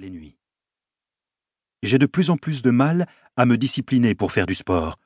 les 0.00 0.10
nuits. 0.10 0.36
J'ai 1.82 1.98
de 1.98 2.06
plus 2.06 2.30
en 2.30 2.36
plus 2.36 2.62
de 2.62 2.70
mal 2.70 3.06
à 3.36 3.46
me 3.46 3.56
discipliner 3.56 4.14
pour 4.14 4.32
faire 4.32 4.46
du 4.46 4.54
sport. 4.54 4.98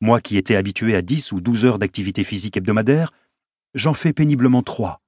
Moi 0.00 0.20
qui 0.20 0.36
étais 0.36 0.56
habitué 0.56 0.94
à 0.94 1.02
10 1.02 1.32
ou 1.32 1.40
12 1.40 1.64
heures 1.64 1.78
d'activité 1.78 2.24
physique 2.24 2.56
hebdomadaire, 2.56 3.12
j'en 3.74 3.94
fais 3.94 4.12
péniblement 4.12 4.62
trois. 4.62 5.02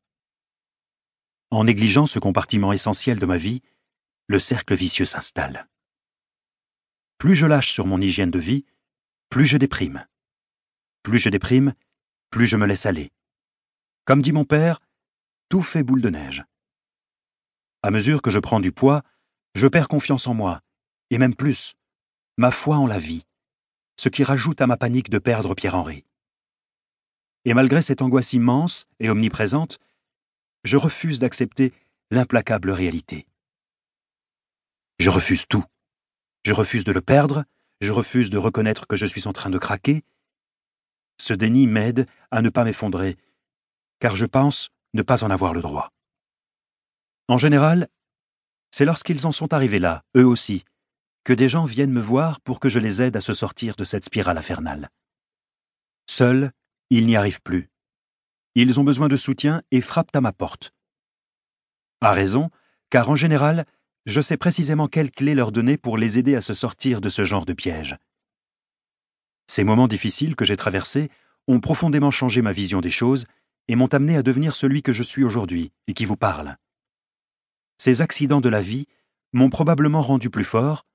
En 1.50 1.64
négligeant 1.64 2.06
ce 2.06 2.18
compartiment 2.18 2.72
essentiel 2.72 3.18
de 3.18 3.26
ma 3.26 3.36
vie, 3.36 3.62
le 4.26 4.38
cercle 4.38 4.74
vicieux 4.74 5.04
s'installe. 5.04 5.68
Plus 7.18 7.34
je 7.34 7.46
lâche 7.46 7.72
sur 7.72 7.86
mon 7.86 8.00
hygiène 8.00 8.30
de 8.30 8.38
vie, 8.38 8.64
plus 9.28 9.46
je 9.46 9.58
déprime. 9.58 10.06
Plus 11.02 11.18
je 11.18 11.28
déprime, 11.28 11.74
plus 12.30 12.46
je 12.46 12.56
me 12.56 12.66
laisse 12.66 12.86
aller. 12.86 13.12
Comme 14.04 14.22
dit 14.22 14.32
mon 14.32 14.44
père, 14.44 14.80
tout 15.48 15.62
fait 15.62 15.82
boule 15.82 16.02
de 16.02 16.10
neige. 16.10 16.44
À 17.82 17.90
mesure 17.90 18.22
que 18.22 18.30
je 18.30 18.38
prends 18.38 18.60
du 18.60 18.72
poids, 18.72 19.02
je 19.54 19.66
perds 19.66 19.88
confiance 19.88 20.26
en 20.26 20.34
moi, 20.34 20.60
et 21.10 21.18
même 21.18 21.34
plus, 21.34 21.74
ma 22.36 22.50
foi 22.50 22.76
en 22.76 22.86
la 22.86 22.98
vie, 22.98 23.24
ce 23.96 24.08
qui 24.08 24.24
rajoute 24.24 24.60
à 24.60 24.66
ma 24.66 24.76
panique 24.76 25.10
de 25.10 25.18
perdre 25.18 25.54
Pierre-Henri. 25.54 26.04
Et 27.44 27.54
malgré 27.54 27.82
cette 27.82 28.02
angoisse 28.02 28.32
immense 28.32 28.86
et 28.98 29.10
omniprésente, 29.10 29.78
je 30.64 30.76
refuse 30.76 31.18
d'accepter 31.18 31.72
l'implacable 32.10 32.70
réalité. 32.70 33.26
Je 34.98 35.10
refuse 35.10 35.46
tout. 35.46 35.64
Je 36.44 36.52
refuse 36.52 36.84
de 36.84 36.92
le 36.92 37.00
perdre, 37.00 37.44
je 37.80 37.92
refuse 37.92 38.30
de 38.30 38.38
reconnaître 38.38 38.86
que 38.86 38.96
je 38.96 39.06
suis 39.06 39.28
en 39.28 39.32
train 39.32 39.50
de 39.50 39.58
craquer. 39.58 40.04
Ce 41.18 41.34
déni 41.34 41.66
m'aide 41.66 42.06
à 42.30 42.42
ne 42.42 42.48
pas 42.48 42.64
m'effondrer, 42.64 43.16
car 44.00 44.16
je 44.16 44.26
pense 44.26 44.70
ne 44.94 45.02
pas 45.02 45.24
en 45.24 45.30
avoir 45.30 45.52
le 45.52 45.62
droit. 45.62 45.92
En 47.28 47.38
général, 47.38 47.88
c'est 48.74 48.84
lorsqu'ils 48.84 49.24
en 49.24 49.30
sont 49.30 49.54
arrivés 49.54 49.78
là, 49.78 50.02
eux 50.16 50.26
aussi, 50.26 50.64
que 51.22 51.32
des 51.32 51.48
gens 51.48 51.64
viennent 51.64 51.92
me 51.92 52.00
voir 52.00 52.40
pour 52.40 52.58
que 52.58 52.68
je 52.68 52.80
les 52.80 53.02
aide 53.02 53.14
à 53.14 53.20
se 53.20 53.32
sortir 53.32 53.76
de 53.76 53.84
cette 53.84 54.02
spirale 54.02 54.36
infernale. 54.36 54.90
Seuls, 56.08 56.50
ils 56.90 57.06
n'y 57.06 57.14
arrivent 57.14 57.40
plus. 57.40 57.70
Ils 58.56 58.80
ont 58.80 58.82
besoin 58.82 59.06
de 59.06 59.14
soutien 59.14 59.62
et 59.70 59.80
frappent 59.80 60.16
à 60.16 60.20
ma 60.20 60.32
porte. 60.32 60.72
À 62.00 62.10
raison, 62.10 62.50
car 62.90 63.08
en 63.08 63.14
général, 63.14 63.64
je 64.06 64.20
sais 64.20 64.36
précisément 64.36 64.88
quelle 64.88 65.12
clé 65.12 65.36
leur 65.36 65.52
donner 65.52 65.76
pour 65.76 65.96
les 65.96 66.18
aider 66.18 66.34
à 66.34 66.40
se 66.40 66.52
sortir 66.52 67.00
de 67.00 67.10
ce 67.10 67.22
genre 67.22 67.46
de 67.46 67.52
piège. 67.52 67.96
Ces 69.46 69.62
moments 69.62 69.86
difficiles 69.86 70.34
que 70.34 70.44
j'ai 70.44 70.56
traversés 70.56 71.12
ont 71.46 71.60
profondément 71.60 72.10
changé 72.10 72.42
ma 72.42 72.50
vision 72.50 72.80
des 72.80 72.90
choses 72.90 73.26
et 73.68 73.76
m'ont 73.76 73.94
amené 73.94 74.16
à 74.16 74.24
devenir 74.24 74.56
celui 74.56 74.82
que 74.82 74.92
je 74.92 75.04
suis 75.04 75.22
aujourd'hui 75.22 75.70
et 75.86 75.94
qui 75.94 76.06
vous 76.06 76.16
parle. 76.16 76.56
Ces 77.78 78.02
accidents 78.02 78.40
de 78.40 78.48
la 78.48 78.60
vie 78.60 78.86
m'ont 79.32 79.50
probablement 79.50 80.02
rendu 80.02 80.30
plus 80.30 80.44
fort, 80.44 80.86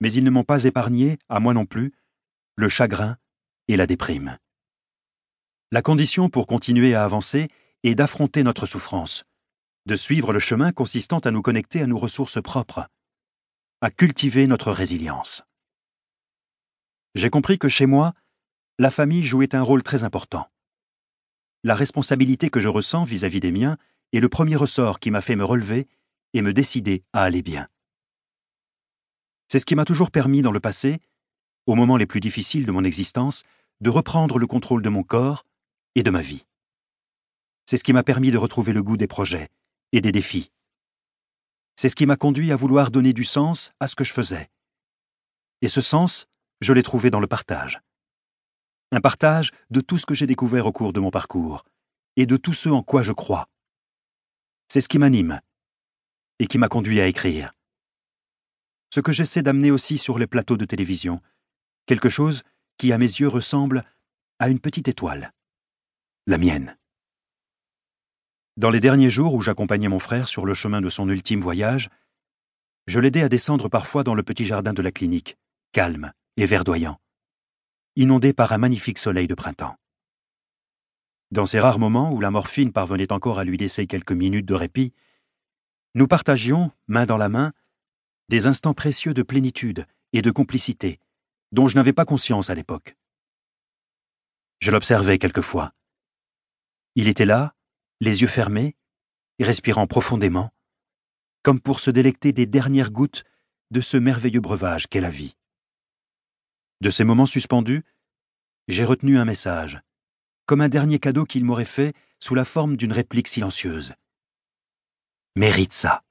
mais 0.00 0.12
ils 0.12 0.24
ne 0.24 0.30
m'ont 0.30 0.44
pas 0.44 0.64
épargné, 0.64 1.18
à 1.28 1.40
moi 1.40 1.54
non 1.54 1.66
plus, 1.66 1.92
le 2.56 2.68
chagrin 2.68 3.16
et 3.68 3.76
la 3.76 3.86
déprime. 3.86 4.38
La 5.72 5.82
condition 5.82 6.28
pour 6.28 6.46
continuer 6.46 6.94
à 6.94 7.04
avancer 7.04 7.48
est 7.82 7.94
d'affronter 7.94 8.42
notre 8.42 8.66
souffrance, 8.66 9.24
de 9.86 9.96
suivre 9.96 10.32
le 10.32 10.38
chemin 10.38 10.72
consistant 10.72 11.18
à 11.20 11.30
nous 11.30 11.42
connecter 11.42 11.82
à 11.82 11.86
nos 11.86 11.98
ressources 11.98 12.42
propres, 12.42 12.88
à 13.80 13.90
cultiver 13.90 14.46
notre 14.46 14.72
résilience. 14.72 15.44
J'ai 17.14 17.30
compris 17.30 17.58
que 17.58 17.68
chez 17.68 17.86
moi, 17.86 18.12
la 18.78 18.90
famille 18.90 19.22
jouait 19.22 19.54
un 19.54 19.62
rôle 19.62 19.82
très 19.82 20.04
important. 20.04 20.50
La 21.64 21.74
responsabilité 21.74 22.50
que 22.50 22.60
je 22.60 22.68
ressens 22.68 23.04
vis-à-vis 23.04 23.40
des 23.40 23.52
miens 23.52 23.78
est 24.12 24.20
le 24.20 24.28
premier 24.28 24.56
ressort 24.56 25.00
qui 25.00 25.10
m'a 25.10 25.20
fait 25.20 25.36
me 25.36 25.44
relever 25.44 25.88
et 26.32 26.42
me 26.42 26.52
décider 26.52 27.04
à 27.12 27.22
aller 27.22 27.42
bien. 27.42 27.68
C'est 29.48 29.58
ce 29.58 29.66
qui 29.66 29.74
m'a 29.74 29.84
toujours 29.84 30.10
permis 30.10 30.42
dans 30.42 30.52
le 30.52 30.60
passé, 30.60 31.00
aux 31.66 31.74
moments 31.74 31.96
les 31.96 32.06
plus 32.06 32.20
difficiles 32.20 32.66
de 32.66 32.72
mon 32.72 32.84
existence, 32.84 33.44
de 33.80 33.90
reprendre 33.90 34.38
le 34.38 34.46
contrôle 34.46 34.82
de 34.82 34.88
mon 34.88 35.02
corps 35.02 35.44
et 35.94 36.02
de 36.02 36.10
ma 36.10 36.20
vie. 36.20 36.46
C'est 37.64 37.76
ce 37.76 37.84
qui 37.84 37.92
m'a 37.92 38.02
permis 38.02 38.30
de 38.30 38.38
retrouver 38.38 38.72
le 38.72 38.82
goût 38.82 38.96
des 38.96 39.08
projets 39.08 39.48
et 39.92 40.00
des 40.00 40.12
défis. 40.12 40.50
C'est 41.76 41.88
ce 41.88 41.96
qui 41.96 42.06
m'a 42.06 42.16
conduit 42.16 42.52
à 42.52 42.56
vouloir 42.56 42.90
donner 42.90 43.12
du 43.12 43.24
sens 43.24 43.72
à 43.80 43.88
ce 43.88 43.96
que 43.96 44.04
je 44.04 44.12
faisais. 44.12 44.48
Et 45.62 45.68
ce 45.68 45.80
sens, 45.80 46.26
je 46.60 46.72
l'ai 46.72 46.82
trouvé 46.82 47.10
dans 47.10 47.20
le 47.20 47.26
partage. 47.26 47.80
Un 48.92 49.00
partage 49.00 49.50
de 49.70 49.80
tout 49.80 49.98
ce 49.98 50.06
que 50.06 50.14
j'ai 50.14 50.26
découvert 50.26 50.66
au 50.66 50.72
cours 50.72 50.92
de 50.92 51.00
mon 51.00 51.10
parcours 51.10 51.64
et 52.16 52.24
de 52.24 52.36
tout 52.36 52.52
ce 52.52 52.68
en 52.68 52.82
quoi 52.82 53.02
je 53.02 53.12
crois. 53.12 53.48
C'est 54.68 54.80
ce 54.80 54.88
qui 54.88 54.98
m'anime 54.98 55.40
et 56.38 56.46
qui 56.46 56.58
m'a 56.58 56.68
conduit 56.68 57.00
à 57.00 57.06
écrire. 57.06 57.52
Ce 58.92 59.00
que 59.00 59.12
j'essaie 59.12 59.42
d'amener 59.42 59.70
aussi 59.70 59.98
sur 59.98 60.18
les 60.18 60.26
plateaux 60.26 60.56
de 60.56 60.64
télévision, 60.64 61.20
quelque 61.86 62.08
chose 62.08 62.42
qui 62.78 62.92
à 62.92 62.98
mes 62.98 63.06
yeux 63.06 63.28
ressemble 63.28 63.84
à 64.38 64.48
une 64.48 64.60
petite 64.60 64.88
étoile, 64.88 65.32
la 66.26 66.38
mienne. 66.38 66.76
Dans 68.56 68.70
les 68.70 68.80
derniers 68.80 69.10
jours 69.10 69.34
où 69.34 69.40
j'accompagnais 69.40 69.88
mon 69.88 69.98
frère 69.98 70.28
sur 70.28 70.46
le 70.46 70.54
chemin 70.54 70.80
de 70.80 70.88
son 70.88 71.08
ultime 71.08 71.40
voyage, 71.40 71.90
je 72.86 73.00
l'aidais 73.00 73.22
à 73.22 73.28
descendre 73.28 73.68
parfois 73.68 74.04
dans 74.04 74.14
le 74.14 74.22
petit 74.22 74.44
jardin 74.44 74.72
de 74.72 74.82
la 74.82 74.92
clinique, 74.92 75.36
calme 75.72 76.12
et 76.36 76.46
verdoyant, 76.46 76.98
inondé 77.96 78.32
par 78.32 78.52
un 78.52 78.58
magnifique 78.58 78.98
soleil 78.98 79.26
de 79.26 79.34
printemps. 79.34 79.76
Dans 81.36 81.44
ces 81.44 81.60
rares 81.60 81.78
moments 81.78 82.10
où 82.12 82.22
la 82.22 82.30
morphine 82.30 82.72
parvenait 82.72 83.12
encore 83.12 83.38
à 83.38 83.44
lui 83.44 83.58
laisser 83.58 83.86
quelques 83.86 84.12
minutes 84.12 84.46
de 84.46 84.54
répit, 84.54 84.94
nous 85.94 86.08
partagions, 86.08 86.72
main 86.86 87.04
dans 87.04 87.18
la 87.18 87.28
main, 87.28 87.52
des 88.30 88.46
instants 88.46 88.72
précieux 88.72 89.12
de 89.12 89.22
plénitude 89.22 89.86
et 90.14 90.22
de 90.22 90.30
complicité, 90.30 90.98
dont 91.52 91.68
je 91.68 91.76
n'avais 91.76 91.92
pas 91.92 92.06
conscience 92.06 92.48
à 92.48 92.54
l'époque. 92.54 92.96
Je 94.60 94.70
l'observais 94.70 95.18
quelquefois. 95.18 95.74
Il 96.94 97.06
était 97.06 97.26
là, 97.26 97.54
les 98.00 98.22
yeux 98.22 98.28
fermés, 98.28 98.74
respirant 99.38 99.86
profondément, 99.86 100.54
comme 101.42 101.60
pour 101.60 101.80
se 101.80 101.90
délecter 101.90 102.32
des 102.32 102.46
dernières 102.46 102.90
gouttes 102.90 103.24
de 103.70 103.82
ce 103.82 103.98
merveilleux 103.98 104.40
breuvage 104.40 104.86
qu'est 104.86 105.02
la 105.02 105.10
vie. 105.10 105.36
De 106.80 106.88
ces 106.88 107.04
moments 107.04 107.26
suspendus, 107.26 107.84
j'ai 108.68 108.86
retenu 108.86 109.18
un 109.18 109.26
message, 109.26 109.82
comme 110.46 110.60
un 110.60 110.68
dernier 110.68 110.98
cadeau 110.98 111.24
qu'il 111.24 111.44
m'aurait 111.44 111.64
fait 111.64 111.94
sous 112.20 112.34
la 112.34 112.44
forme 112.44 112.76
d'une 112.76 112.92
réplique 112.92 113.28
silencieuse. 113.28 113.94
Mérite 115.34 115.72
ça. 115.72 116.02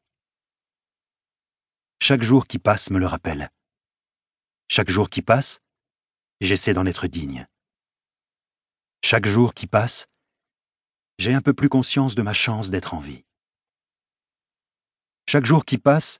Chaque 2.02 2.22
jour 2.22 2.46
qui 2.46 2.60
passe 2.60 2.92
me 2.92 3.00
le 3.00 3.08
rappelle. 3.08 3.50
Chaque 4.68 4.90
jour 4.90 5.10
qui 5.10 5.22
passe, 5.22 5.62
j'essaie 6.42 6.74
d'en 6.74 6.86
être 6.86 7.08
digne. 7.08 7.48
Chaque 9.04 9.26
jour 9.26 9.54
qui 9.54 9.68
passe, 9.68 10.08
j'ai 11.18 11.34
un 11.34 11.42
peu 11.42 11.54
plus 11.54 11.70
conscience 11.70 12.16
de 12.16 12.22
ma 12.22 12.34
chance 12.34 12.70
d'être 12.70 12.94
en 12.94 13.00
vie. 13.00 13.24
Chaque 15.30 15.46
jour 15.46 15.66
qui 15.66 15.78
passe, 15.78 16.20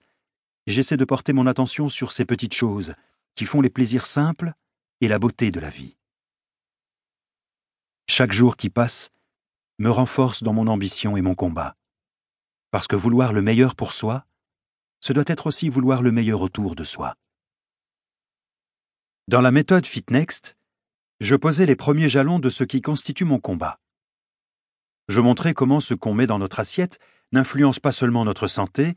j'essaie 0.68 0.98
de 0.98 1.06
porter 1.06 1.34
mon 1.34 1.48
attention 1.48 1.90
sur 1.90 2.12
ces 2.12 2.26
petites 2.26 2.54
choses 2.54 2.96
qui 3.36 3.46
font 3.46 3.62
les 3.62 3.70
plaisirs 3.70 4.08
simples 4.08 4.54
et 5.02 5.08
la 5.08 5.20
beauté 5.20 5.52
de 5.52 5.60
la 5.60 5.70
vie. 5.70 5.98
Chaque 8.08 8.32
jour 8.32 8.56
qui 8.56 8.70
passe 8.70 9.12
me 9.80 9.90
renforce 9.90 10.44
dans 10.44 10.54
mon 10.54 10.68
ambition 10.68 11.18
et 11.18 11.22
mon 11.22 11.34
combat, 11.34 11.76
parce 12.70 12.88
que 12.88 12.96
vouloir 12.96 13.34
le 13.34 13.42
meilleur 13.42 13.76
pour 13.76 13.94
soi, 13.94 14.26
ce 15.02 15.12
doit 15.12 15.24
être 15.28 15.48
aussi 15.48 15.70
vouloir 15.70 16.02
le 16.02 16.12
meilleur 16.12 16.42
autour 16.42 16.76
de 16.76 16.84
soi. 16.84 17.16
Dans 19.28 19.42
la 19.42 19.52
méthode 19.52 19.88
FitNext, 19.88 20.56
je 21.20 21.36
posais 21.36 21.66
les 21.66 21.76
premiers 21.76 22.10
jalons 22.10 22.38
de 22.38 22.52
ce 22.52 22.64
qui 22.64 22.82
constitue 22.82 23.26
mon 23.26 23.40
combat. 23.40 23.80
Je 25.08 25.20
montrais 25.20 25.56
comment 25.56 25.80
ce 25.80 25.96
qu'on 25.96 26.14
met 26.14 26.28
dans 26.28 26.40
notre 26.40 26.60
assiette 26.60 27.00
n'influence 27.32 27.80
pas 27.80 27.92
seulement 27.92 28.24
notre 28.24 28.48
santé, 28.48 28.96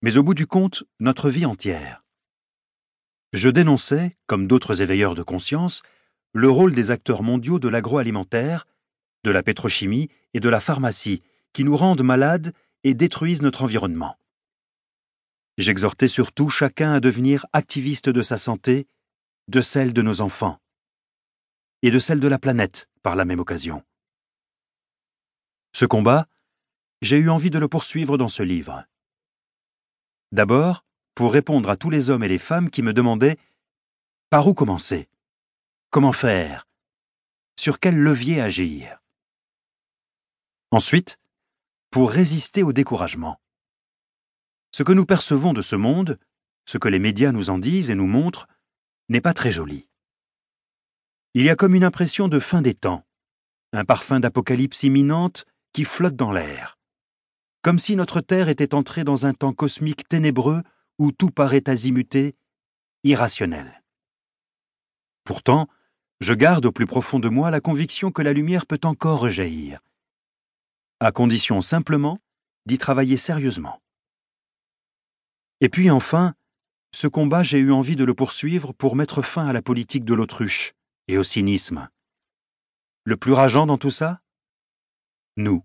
mais 0.00 0.16
au 0.16 0.22
bout 0.22 0.34
du 0.34 0.46
compte, 0.46 0.84
notre 1.00 1.28
vie 1.28 1.44
entière. 1.44 2.04
Je 3.32 3.48
dénonçais, 3.48 4.16
comme 4.26 4.46
d'autres 4.46 4.80
éveilleurs 4.80 5.16
de 5.16 5.24
conscience, 5.24 5.82
le 6.32 6.50
rôle 6.50 6.74
des 6.74 6.90
acteurs 6.90 7.22
mondiaux 7.22 7.58
de 7.58 7.68
l'agroalimentaire, 7.68 8.66
de 9.24 9.30
la 9.30 9.42
pétrochimie 9.42 10.08
et 10.34 10.40
de 10.40 10.48
la 10.48 10.60
pharmacie 10.60 11.22
qui 11.52 11.64
nous 11.64 11.76
rendent 11.76 12.02
malades 12.02 12.52
et 12.84 12.94
détruisent 12.94 13.42
notre 13.42 13.62
environnement. 13.62 14.16
J'exhortais 15.56 16.08
surtout 16.08 16.48
chacun 16.48 16.92
à 16.92 17.00
devenir 17.00 17.46
activiste 17.52 18.08
de 18.08 18.22
sa 18.22 18.38
santé, 18.38 18.86
de 19.48 19.60
celle 19.60 19.92
de 19.92 20.02
nos 20.02 20.20
enfants, 20.20 20.60
et 21.82 21.90
de 21.90 21.98
celle 21.98 22.20
de 22.20 22.28
la 22.28 22.38
planète 22.38 22.88
par 23.02 23.16
la 23.16 23.24
même 23.24 23.40
occasion. 23.40 23.82
Ce 25.72 25.84
combat, 25.84 26.28
j'ai 27.02 27.18
eu 27.18 27.28
envie 27.28 27.50
de 27.50 27.58
le 27.58 27.68
poursuivre 27.68 28.18
dans 28.18 28.28
ce 28.28 28.42
livre. 28.42 28.84
D'abord, 30.30 30.84
pour 31.14 31.32
répondre 31.32 31.70
à 31.70 31.76
tous 31.76 31.90
les 31.90 32.10
hommes 32.10 32.22
et 32.22 32.28
les 32.28 32.38
femmes 32.38 32.70
qui 32.70 32.82
me 32.82 32.92
demandaient 32.92 33.38
par 34.30 34.46
où 34.46 34.54
commencer, 34.54 35.08
comment 35.90 36.12
faire, 36.12 36.66
sur 37.56 37.80
quel 37.80 37.96
levier 37.96 38.40
agir? 38.40 38.98
Ensuite, 40.70 41.18
pour 41.90 42.10
résister 42.10 42.62
au 42.62 42.72
découragement. 42.72 43.40
Ce 44.70 44.82
que 44.82 44.92
nous 44.92 45.06
percevons 45.06 45.54
de 45.54 45.62
ce 45.62 45.76
monde, 45.76 46.18
ce 46.66 46.76
que 46.76 46.88
les 46.88 46.98
médias 46.98 47.32
nous 47.32 47.48
en 47.48 47.58
disent 47.58 47.90
et 47.90 47.94
nous 47.94 48.06
montrent, 48.06 48.48
n'est 49.08 49.22
pas 49.22 49.32
très 49.32 49.50
joli. 49.50 49.88
Il 51.32 51.44
y 51.44 51.50
a 51.50 51.56
comme 51.56 51.74
une 51.74 51.84
impression 51.84 52.28
de 52.28 52.38
fin 52.38 52.60
des 52.60 52.74
temps, 52.74 53.06
un 53.72 53.86
parfum 53.86 54.20
d'apocalypse 54.20 54.82
imminente 54.82 55.46
qui 55.72 55.84
flotte 55.84 56.16
dans 56.16 56.32
l'air, 56.32 56.78
comme 57.62 57.78
si 57.78 57.96
notre 57.96 58.20
Terre 58.20 58.50
était 58.50 58.74
entrée 58.74 59.04
dans 59.04 59.24
un 59.24 59.32
temps 59.32 59.54
cosmique 59.54 60.06
ténébreux 60.06 60.62
où 60.98 61.12
tout 61.12 61.30
paraît 61.30 61.68
azimuté, 61.68 62.36
irrationnel. 63.04 63.82
Pourtant, 65.24 65.68
je 66.20 66.34
garde 66.34 66.66
au 66.66 66.72
plus 66.72 66.86
profond 66.86 67.18
de 67.20 67.28
moi 67.28 67.50
la 67.50 67.60
conviction 67.60 68.10
que 68.10 68.22
la 68.22 68.32
lumière 68.32 68.66
peut 68.66 68.80
encore 68.84 69.20
rejaillir, 69.20 69.80
à 71.00 71.12
condition 71.12 71.60
simplement 71.60 72.18
d'y 72.66 72.78
travailler 72.78 73.16
sérieusement. 73.16 73.80
Et 75.60 75.68
puis 75.68 75.90
enfin, 75.90 76.34
ce 76.92 77.06
combat, 77.06 77.42
j'ai 77.42 77.58
eu 77.58 77.72
envie 77.72 77.96
de 77.96 78.04
le 78.04 78.14
poursuivre 78.14 78.72
pour 78.72 78.96
mettre 78.96 79.22
fin 79.22 79.46
à 79.46 79.52
la 79.52 79.62
politique 79.62 80.04
de 80.04 80.14
l'autruche 80.14 80.72
et 81.06 81.18
au 81.18 81.22
cynisme. 81.22 81.88
Le 83.04 83.16
plus 83.16 83.32
rageant 83.32 83.66
dans 83.66 83.78
tout 83.78 83.90
ça? 83.90 84.20
Nous. 85.36 85.64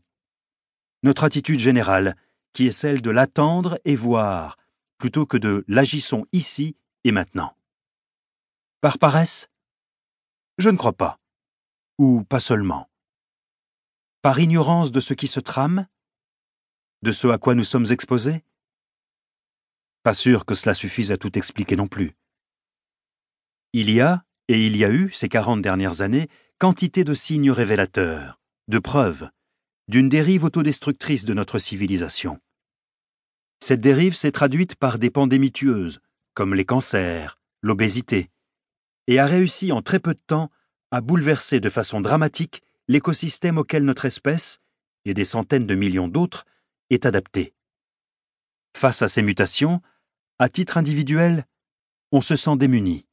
Notre 1.02 1.24
attitude 1.24 1.60
générale, 1.60 2.16
qui 2.54 2.68
est 2.68 2.72
celle 2.72 3.02
de 3.02 3.10
l'attendre 3.10 3.80
et 3.86 3.96
voir, 3.96 4.58
plutôt 4.98 5.26
que 5.26 5.38
de 5.38 5.66
l'agissons 5.68 6.26
ici 6.32 6.78
et 7.04 7.12
maintenant. 7.12 7.58
Par 8.82 9.00
paresse 9.00 9.50
Je 10.60 10.70
ne 10.70 10.78
crois 10.78 10.94
pas. 10.94 11.20
Ou 11.98 12.24
pas 12.24 12.40
seulement. 12.40 12.90
Par 14.22 14.40
ignorance 14.40 14.92
de 14.92 15.00
ce 15.00 15.14
qui 15.14 15.28
se 15.28 15.40
trame? 15.40 15.88
De 17.02 17.12
ce 17.12 17.28
à 17.28 17.38
quoi 17.38 17.56
nous 17.56 17.64
sommes 17.64 17.88
exposés? 17.92 18.44
Pas 20.04 20.14
sûr 20.14 20.46
que 20.46 20.54
cela 20.54 20.74
suffise 20.74 21.12
à 21.12 21.18
tout 21.18 21.38
expliquer 21.38 21.76
non 21.76 21.88
plus. 21.88 22.16
Il 23.74 23.90
y 23.90 24.00
a, 24.00 24.26
et 24.48 24.66
il 24.66 24.78
y 24.78 24.86
a 24.86 24.92
eu, 24.92 25.12
ces 25.12 25.28
quarante 25.28 25.62
dernières 25.62 26.02
années, 26.02 26.30
quantité 26.60 27.04
de 27.04 27.14
signes 27.14 27.52
révélateurs, 27.52 28.40
de 28.68 28.80
preuves, 28.80 29.30
d'une 29.88 30.08
dérive 30.08 30.44
autodestructrice 30.44 31.26
de 31.26 31.34
notre 31.34 31.58
civilisation. 31.58 32.40
Cette 33.60 33.82
dérive 33.82 34.16
s'est 34.16 34.32
traduite 34.32 34.76
par 34.76 35.00
des 35.00 35.10
pandémies 35.10 35.52
tueuses, 35.52 36.00
comme 36.36 36.54
les 36.54 36.66
cancers, 36.66 37.40
l'obésité, 37.62 38.30
et 39.08 39.20
a 39.20 39.26
réussi 39.26 39.72
en 39.72 39.82
très 39.82 40.00
peu 40.00 40.14
de 40.14 40.22
temps 40.26 40.50
à 40.92 41.02
bouleverser 41.02 41.60
de 41.60 41.70
façon 41.70 42.02
dramatique 42.02 42.64
l'écosystème 42.88 43.58
auquel 43.58 43.84
notre 43.84 44.06
espèce, 44.06 44.60
et 45.06 45.14
des 45.14 45.26
centaines 45.26 45.68
de 45.68 45.76
millions 45.76 46.08
d'autres, 46.08 46.46
est 46.90 47.06
adaptée. 47.06 47.54
Face 48.76 49.02
à 49.02 49.08
ces 49.08 49.22
mutations, 49.22 49.82
à 50.40 50.50
titre 50.50 50.78
individuel, 50.78 51.46
on 52.12 52.22
se 52.22 52.36
sent 52.36 52.58
démuni, 52.58 53.06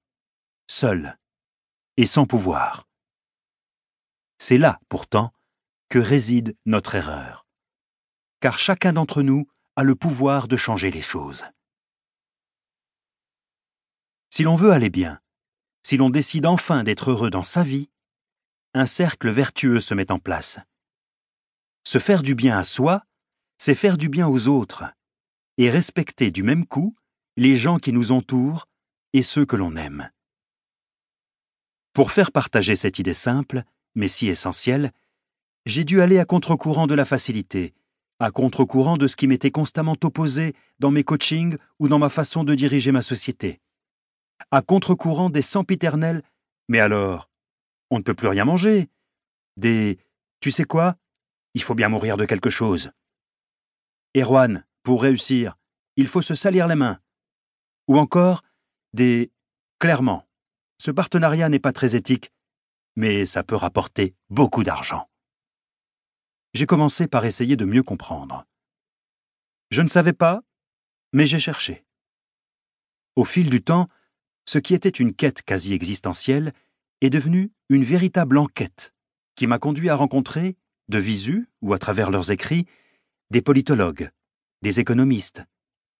seul 0.66 1.18
et 1.96 2.06
sans 2.06 2.26
pouvoir. 2.26 2.88
C'est 4.38 4.58
là, 4.58 4.80
pourtant, 4.88 5.32
que 5.88 5.98
réside 5.98 6.56
notre 6.64 6.94
erreur. 6.94 7.46
Car 8.40 8.58
chacun 8.58 8.94
d'entre 8.94 9.22
nous 9.22 9.46
a 9.76 9.82
le 9.82 9.94
pouvoir 9.94 10.48
de 10.48 10.56
changer 10.56 10.90
les 10.90 11.02
choses. 11.02 11.44
Si 14.30 14.42
l'on 14.42 14.56
veut 14.56 14.70
aller 14.70 14.90
bien, 14.90 15.20
si 15.82 15.96
l'on 15.96 16.10
décide 16.10 16.46
enfin 16.46 16.84
d'être 16.84 17.10
heureux 17.10 17.30
dans 17.30 17.44
sa 17.44 17.62
vie, 17.62 17.88
un 18.74 18.86
cercle 18.86 19.30
vertueux 19.30 19.80
se 19.80 19.94
met 19.94 20.12
en 20.12 20.18
place. 20.18 20.58
Se 21.84 21.98
faire 21.98 22.22
du 22.22 22.34
bien 22.34 22.58
à 22.58 22.64
soi, 22.64 23.04
c'est 23.58 23.74
faire 23.74 23.96
du 23.96 24.08
bien 24.08 24.28
aux 24.28 24.48
autres, 24.48 24.84
et 25.58 25.70
respecter 25.70 26.30
du 26.30 26.42
même 26.42 26.66
coup 26.66 26.94
les 27.36 27.56
gens 27.56 27.78
qui 27.78 27.92
nous 27.92 28.12
entourent 28.12 28.68
et 29.12 29.22
ceux 29.22 29.44
que 29.44 29.56
l'on 29.56 29.76
aime. 29.76 30.10
Pour 31.92 32.12
faire 32.12 32.32
partager 32.32 32.76
cette 32.76 32.98
idée 32.98 33.14
simple, 33.14 33.64
mais 33.94 34.08
si 34.08 34.28
essentielle, 34.28 34.92
j'ai 35.66 35.84
dû 35.84 36.00
aller 36.00 36.18
à 36.18 36.24
contre-courant 36.24 36.86
de 36.86 36.94
la 36.94 37.04
facilité, 37.04 37.74
à 38.18 38.30
contre-courant 38.30 38.96
de 38.96 39.06
ce 39.06 39.16
qui 39.16 39.26
m'était 39.26 39.50
constamment 39.50 39.96
opposé 40.02 40.54
dans 40.78 40.90
mes 40.90 41.04
coachings 41.04 41.56
ou 41.78 41.88
dans 41.88 41.98
ma 41.98 42.08
façon 42.08 42.44
de 42.44 42.54
diriger 42.54 42.92
ma 42.92 43.02
société, 43.02 43.60
à 44.50 44.62
contre-courant 44.62 45.30
des 45.30 45.42
sempiternels 45.42 46.22
Mais 46.68 46.80
alors, 46.80 47.30
on 47.90 47.98
ne 47.98 48.02
peut 48.02 48.14
plus 48.14 48.28
rien 48.28 48.44
manger, 48.44 48.88
des 49.56 49.98
Tu 50.40 50.50
sais 50.50 50.64
quoi? 50.64 50.96
Il 51.54 51.62
faut 51.62 51.74
bien 51.74 51.88
mourir 51.88 52.16
de 52.16 52.24
quelque 52.24 52.50
chose. 52.50 52.92
Erwan, 54.16 54.64
pour 54.82 55.02
réussir, 55.02 55.56
il 55.96 56.06
faut 56.06 56.22
se 56.22 56.34
salir 56.34 56.66
les 56.66 56.76
mains. 56.76 57.00
Ou 57.88 57.98
encore 57.98 58.42
des 58.92 59.30
Clairement, 59.80 60.28
ce 60.78 60.90
partenariat 60.90 61.48
n'est 61.48 61.58
pas 61.58 61.72
très 61.72 61.96
éthique, 61.96 62.32
mais 62.96 63.24
ça 63.24 63.42
peut 63.42 63.56
rapporter 63.56 64.14
beaucoup 64.28 64.62
d'argent. 64.62 65.08
J'ai 66.52 66.66
commencé 66.66 67.06
par 67.06 67.24
essayer 67.24 67.56
de 67.56 67.64
mieux 67.64 67.82
comprendre. 67.82 68.44
Je 69.70 69.80
ne 69.80 69.86
savais 69.86 70.12
pas, 70.12 70.42
mais 71.12 71.26
j'ai 71.26 71.38
cherché. 71.38 71.84
Au 73.16 73.24
fil 73.24 73.48
du 73.48 73.62
temps, 73.62 73.88
ce 74.44 74.58
qui 74.58 74.74
était 74.74 74.88
une 74.88 75.14
quête 75.14 75.42
quasi 75.42 75.74
existentielle 75.74 76.52
est 77.00 77.10
devenu 77.10 77.50
une 77.68 77.84
véritable 77.84 78.38
enquête 78.38 78.92
qui 79.36 79.46
m'a 79.46 79.58
conduit 79.58 79.88
à 79.88 79.94
rencontrer, 79.94 80.56
de 80.88 80.98
visu 80.98 81.48
ou 81.62 81.72
à 81.72 81.78
travers 81.78 82.10
leurs 82.10 82.30
écrits, 82.30 82.66
des 83.30 83.42
politologues, 83.42 84.10
des 84.62 84.80
économistes, 84.80 85.42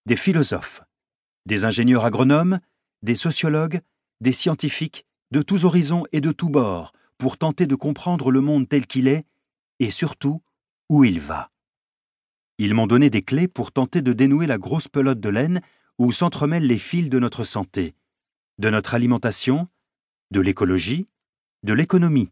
des 0.05 0.15
philosophes, 0.15 0.83
des 1.45 1.65
ingénieurs 1.65 2.05
agronomes, 2.05 2.59
des 3.01 3.15
sociologues 3.15 3.81
des 4.21 4.31
scientifiques 4.31 5.05
de 5.31 5.41
tous 5.41 5.65
horizons 5.65 6.05
et 6.11 6.21
de 6.21 6.31
tous 6.31 6.49
bords 6.49 6.93
pour 7.17 7.37
tenter 7.37 7.65
de 7.65 7.75
comprendre 7.75 8.31
le 8.31 8.39
monde 8.39 8.69
tel 8.69 8.85
qu'il 8.85 9.07
est 9.07 9.25
et 9.79 9.89
surtout 9.89 10.41
où 10.89 11.03
il 11.03 11.19
va. 11.19 11.49
Ils 12.59 12.75
m'ont 12.75 12.85
donné 12.85 13.09
des 13.09 13.23
clés 13.23 13.47
pour 13.47 13.71
tenter 13.71 14.03
de 14.03 14.13
dénouer 14.13 14.45
la 14.45 14.59
grosse 14.59 14.87
pelote 14.87 15.19
de 15.19 15.29
laine 15.29 15.61
où 15.97 16.11
s'entremêlent 16.11 16.67
les 16.67 16.77
fils 16.77 17.09
de 17.09 17.17
notre 17.17 17.43
santé, 17.43 17.95
de 18.61 18.69
notre 18.69 18.93
alimentation, 18.93 19.67
de 20.29 20.39
l'écologie, 20.39 21.07
de 21.63 21.73
l'économie, 21.73 22.31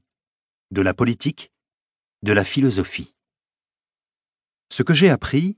de 0.69 0.83
la 0.83 0.93
politique, 0.93 1.51
de 2.21 2.33
la 2.33 2.43
philosophie. 2.43 3.15
Ce 4.71 4.83
que 4.83 4.93
j'ai 4.93 5.09
appris, 5.09 5.57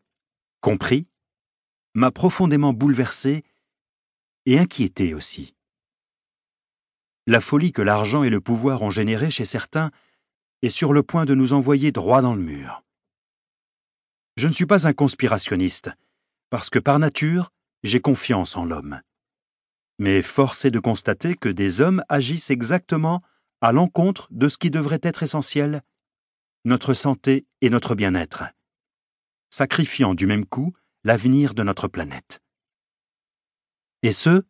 compris, 0.61 1.07
m'a 1.93 2.09
profondément 2.09 2.71
bouleversé 2.71 3.43
et 4.45 4.59
inquiété 4.59 5.13
aussi. 5.13 5.55
La 7.27 7.41
folie 7.41 7.73
que 7.73 7.81
l'argent 7.81 8.23
et 8.23 8.29
le 8.29 8.39
pouvoir 8.39 8.81
ont 8.81 8.89
générée 8.89 9.29
chez 9.29 9.43
certains 9.43 9.91
est 10.61 10.69
sur 10.69 10.93
le 10.93 11.03
point 11.03 11.25
de 11.25 11.35
nous 11.35 11.51
envoyer 11.51 11.91
droit 11.91 12.21
dans 12.21 12.33
le 12.33 12.41
mur. 12.41 12.81
Je 14.37 14.47
ne 14.47 14.53
suis 14.53 14.65
pas 14.65 14.87
un 14.87 14.93
conspirationniste, 14.93 15.89
parce 16.49 16.69
que 16.69 16.79
par 16.79 16.97
nature, 16.97 17.51
j'ai 17.83 17.99
confiance 17.99 18.55
en 18.55 18.63
l'homme. 18.63 19.01
Mais 20.01 20.23
force 20.23 20.65
est 20.65 20.71
de 20.71 20.79
constater 20.79 21.35
que 21.35 21.47
des 21.47 21.79
hommes 21.79 22.03
agissent 22.09 22.49
exactement 22.49 23.21
à 23.61 23.71
l'encontre 23.71 24.27
de 24.31 24.49
ce 24.49 24.57
qui 24.57 24.71
devrait 24.71 24.99
être 25.03 25.21
essentiel, 25.21 25.83
notre 26.65 26.95
santé 26.95 27.45
et 27.61 27.69
notre 27.69 27.93
bien-être, 27.93 28.45
sacrifiant 29.51 30.15
du 30.15 30.25
même 30.25 30.47
coup 30.47 30.73
l'avenir 31.03 31.53
de 31.53 31.61
notre 31.61 31.87
planète. 31.87 32.41
Et 34.01 34.11
ce, 34.11 34.43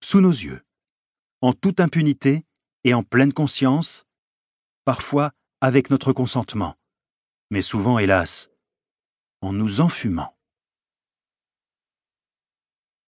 sous 0.00 0.20
nos 0.20 0.30
yeux 0.30 0.64
en 1.40 1.54
toute 1.54 1.80
impunité 1.80 2.46
et 2.84 2.94
en 2.94 3.02
pleine 3.02 3.32
conscience, 3.32 4.06
parfois 4.84 5.32
avec 5.60 5.90
notre 5.90 6.12
consentement, 6.12 6.76
mais 7.50 7.62
souvent, 7.62 7.98
hélas, 7.98 8.48
en 9.40 9.52
nous 9.52 9.80
enfumant. 9.80 10.38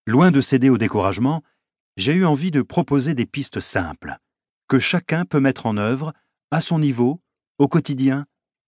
Loin 0.05 0.31
de 0.31 0.41
céder 0.41 0.69
au 0.69 0.77
découragement, 0.77 1.43
j'ai 1.97 2.13
eu 2.13 2.25
envie 2.25 2.51
de 2.51 2.61
proposer 2.61 3.13
des 3.13 3.25
pistes 3.25 3.59
simples, 3.59 4.17
que 4.67 4.79
chacun 4.79 5.25
peut 5.25 5.39
mettre 5.39 5.65
en 5.65 5.77
œuvre, 5.77 6.13
à 6.51 6.61
son 6.61 6.79
niveau, 6.79 7.21
au 7.57 7.67
quotidien, 7.67 8.23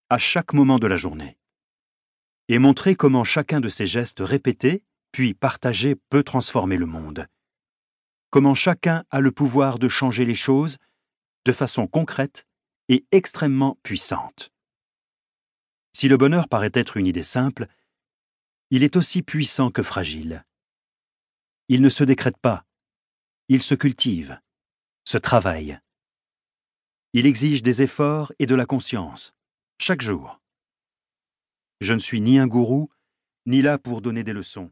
à 0.10 0.18
chaque 0.18 0.54
moment 0.54 0.80
de 0.80 0.88
la 0.88 0.98
journée. 0.98 1.38
Et 2.50 2.60
montrer 2.60 2.96
comment 2.96 3.24
chacun 3.24 3.62
de 3.62 3.70
ces 3.70 3.88
gestes 3.88 4.20
répétés, 4.20 4.84
puis 5.12 5.34
partagés, 5.34 5.96
peut 5.96 6.24
transformer 6.24 6.78
le 6.78 6.86
monde 6.86 7.28
comment 8.30 8.56
chacun 8.56 9.06
a 9.10 9.22
le 9.22 9.32
pouvoir 9.32 9.80
de 9.80 9.88
changer 9.88 10.26
les 10.26 10.36
choses 10.36 10.78
de 11.46 11.52
façon 11.52 11.88
concrète 11.88 12.46
et 12.88 13.06
extrêmement 13.12 13.78
puissante. 13.84 14.52
Si 15.94 16.08
le 16.08 16.18
bonheur 16.18 16.48
paraît 16.48 16.72
être 16.74 16.98
une 16.98 17.08
idée 17.08 17.24
simple, 17.24 17.68
il 18.70 18.84
est 18.84 18.96
aussi 18.96 19.24
puissant 19.24 19.72
que 19.72 19.84
fragile. 19.84 20.46
Il 21.68 21.82
ne 21.82 21.90
se 21.90 22.04
décrète 22.04 22.38
pas, 22.38 22.66
il 23.52 23.64
se 23.64 23.74
cultive, 23.74 24.40
se 25.06 25.18
travaille. 25.18 25.80
Il 27.14 27.26
exige 27.26 27.64
des 27.64 27.82
efforts 27.82 28.32
et 28.38 28.46
de 28.46 28.54
la 28.54 28.68
conscience, 28.68 29.34
chaque 29.80 30.02
jour. 30.02 30.40
Je 31.82 31.96
ne 31.96 32.00
suis 32.00 32.22
ni 32.22 32.38
un 32.38 32.46
gourou, 32.46 32.92
ni 33.48 33.64
là 33.64 33.80
pour 33.80 34.04
donner 34.04 34.24
des 34.24 34.34
leçons. 34.34 34.72